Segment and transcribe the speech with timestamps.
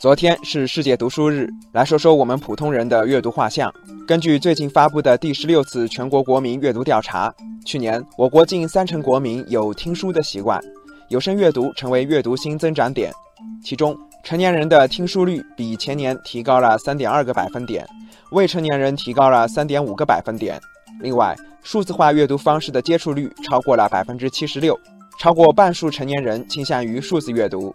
[0.00, 3.72] 昨天是世界读书日，来说说我们普通人的阅读画像。
[4.06, 10.60] 根据最近发布的第十六次全国国民阅读调查，去年我国近三成国民有听书的习惯，
[11.08, 13.10] 有声阅读成为阅读新增长点。
[13.64, 17.86] 其中，成年人的听书率比前年提高了三点二个百分点，
[18.30, 20.60] 未成年人提高了三点五个百分点。
[21.00, 24.78] 另外，数字化阅读方式的接触率超过了百分之七十六，
[25.18, 27.74] 超过半数成年人倾向于数字阅读。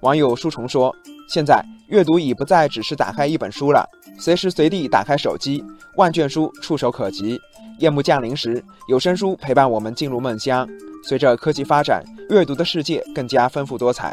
[0.00, 0.94] 网友书虫说。
[1.28, 3.88] 现在阅读已不再只是打开一本书了，
[4.18, 5.64] 随时随地打开手机，
[5.96, 7.40] 万卷书触手可及。
[7.78, 10.68] 夜幕降临时，有声书陪伴我们进入梦乡。
[11.02, 14.12] 随着科技发展，阅读的世界更加丰富多彩。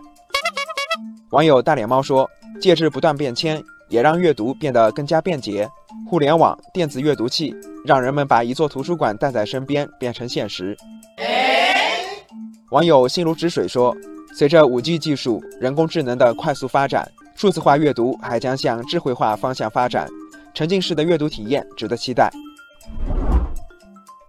[1.32, 2.30] 网友大脸猫说
[2.62, 5.68] ：“介质不断变迁，也让阅读变得更加便捷。
[6.10, 10.78] 互联网、电子阅读器让人们把一座图书馆带在身边变成现实。”
[12.70, 13.96] 网友心如止水说。
[14.32, 20.08] 随着 5G 技术、人工智能的快速发展，数字化阅读还将向智慧化方向发展，
[20.54, 22.32] 沉浸式的阅读体验值得期待。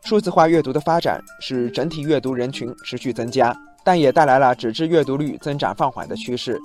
[0.03, 6.59] 数字化阅读的发展使整体阅读人群持续增加，但也带来了纸质阅读率增长放缓的趋势。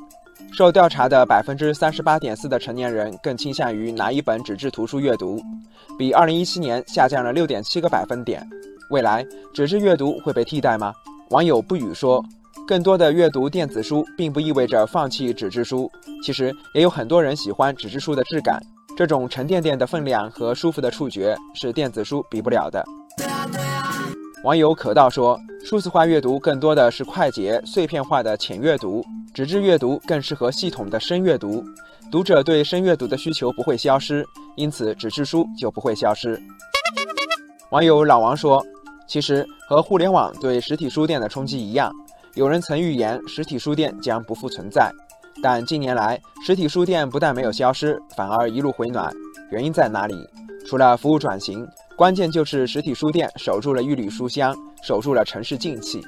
[0.53, 5.41] 受调查的百分之三十八点四的成年人更倾向于拿一本纸质图书阅读，
[5.99, 8.47] 比二零一七年下降了六点七个百分点。
[8.89, 10.93] 未来纸质阅读会被替代吗？
[11.29, 12.23] 网友不语说。
[12.67, 15.91] 更多的阅读电子书，并不意味着放弃纸质书。
[16.23, 18.59] 其实也有很多人喜欢纸质书的质感，
[18.97, 22.83] 这种沉甸甸的分量和舒服的触觉是电子书比不了的。
[24.43, 31.63] 网友可道说，数字化阅读更多的是快捷碎片化的浅阅读，纸质阅读更适合系统的深阅读。
[32.11, 36.41] 读者对深阅读的需求不会消失，因此纸质书就不会消失。
[37.69, 38.65] 网友老王说，
[39.07, 41.91] 其实和互联网对实体书店的冲击一样。
[42.33, 44.91] 有人曾预言实体书店将不复存在，
[45.41, 49.13] 但近年来实体书店不但没有消失，反而一路回暖。
[49.51, 50.15] 原因在哪里？
[50.67, 56.01] 除了服务转型，关键就是实体书店守住了一缕书香，守住了城市静气。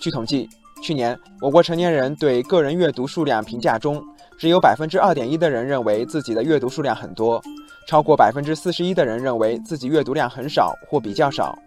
[0.00, 0.48] 据统计，
[0.82, 4.02] 去年我国成年人对个人阅读数量评价中，
[4.38, 7.42] 只有百分之二点一的人认为自己的阅读数量很多，
[7.88, 11.58] 超过百分之四十一的人认为自己阅读量很少或比较少。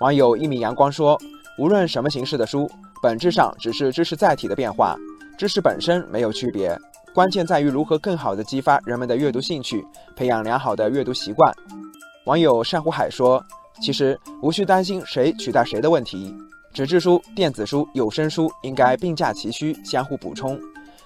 [0.00, 1.18] 网友一米阳光说。
[1.56, 2.68] 无论什么形式的书，
[3.00, 4.96] 本质上只是知识载体的变化，
[5.38, 6.76] 知识本身没有区别。
[7.14, 9.86] 关键在于如何更好地激发人们的阅读兴趣，
[10.16, 11.54] 培养良好的阅读习惯。
[12.24, 13.40] 网友珊瑚海说
[13.80, 16.34] ：“其实无需担心谁取代谁的问题，
[16.72, 20.58] 纸质书、电子书、有声书应该并驾齐驱，相互补充。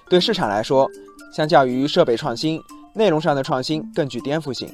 [0.09, 0.89] 对市场来说，
[1.31, 2.59] 相较于设备创新，
[2.93, 4.69] 内容上的创新更具颠覆性。”